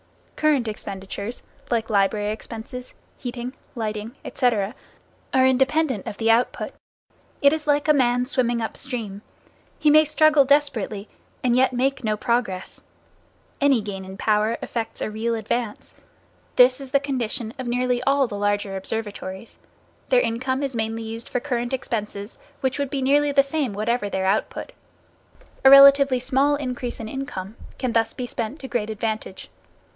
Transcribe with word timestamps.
Current 0.35 0.67
expenditures, 0.67 1.43
like 1.69 1.91
library 1.91 2.31
expenses, 2.33 2.95
heating, 3.19 3.53
lighting, 3.75 4.15
etc., 4.25 4.73
are 5.35 5.45
independent 5.45 6.07
of 6.07 6.17
the 6.17 6.31
output. 6.31 6.71
It 7.43 7.53
is 7.53 7.67
like 7.67 7.87
a 7.87 7.93
man 7.93 8.25
swimming 8.25 8.59
up 8.59 8.75
stream. 8.75 9.21
He 9.77 9.91
may 9.91 10.03
struggle 10.03 10.43
desperately, 10.43 11.07
and 11.43 11.55
yet 11.55 11.73
make 11.73 12.03
no 12.03 12.17
progress. 12.17 12.85
Any 13.61 13.79
gain 13.81 14.03
in 14.03 14.17
power 14.17 14.57
effects 14.63 14.99
a 15.01 15.11
real 15.11 15.35
advance. 15.35 15.93
This 16.55 16.81
is 16.81 16.89
the 16.89 16.99
condition 16.99 17.53
of 17.59 17.67
nearly 17.67 18.01
all 18.01 18.25
the 18.25 18.39
larger 18.39 18.75
observatories. 18.75 19.59
Their 20.09 20.21
income 20.21 20.63
is 20.63 20.75
mainly 20.75 21.03
used 21.03 21.29
for 21.29 21.39
current 21.39 21.71
expenses, 21.73 22.39
which 22.61 22.79
would 22.79 22.89
be 22.89 23.03
nearly 23.03 23.31
the 23.31 23.43
same 23.43 23.73
whatever 23.73 24.09
their 24.09 24.25
output. 24.25 24.71
A 25.63 25.69
relatively 25.69 26.17
small 26.17 26.55
increase 26.55 26.99
in 26.99 27.07
income 27.07 27.55
can 27.77 27.91
thus 27.91 28.15
be 28.15 28.25
spent 28.25 28.59
to 28.61 28.67
great 28.67 28.89
advantage. 28.89 29.51